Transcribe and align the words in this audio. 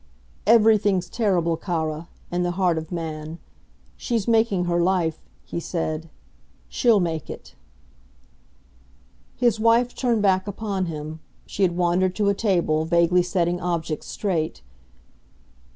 "Everything's 0.47 1.07
terrible, 1.07 1.55
cara, 1.55 2.07
in 2.31 2.41
the 2.41 2.49
heart 2.57 2.79
of 2.79 2.91
man. 2.91 3.37
She's 3.95 4.27
making 4.27 4.65
her 4.65 4.81
life," 4.81 5.19
he 5.43 5.59
said. 5.59 6.09
"She'll 6.67 6.99
make 6.99 7.29
it." 7.29 7.53
His 9.35 9.59
wife 9.59 9.93
turned 9.93 10.23
back 10.23 10.47
upon 10.47 10.87
him; 10.87 11.19
she 11.45 11.61
had 11.61 11.77
wandered 11.77 12.15
to 12.15 12.29
a 12.29 12.33
table, 12.33 12.83
vaguely 12.83 13.21
setting 13.21 13.61
objects 13.61 14.07
straight. 14.07 14.63